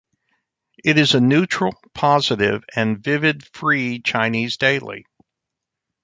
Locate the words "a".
1.13-1.19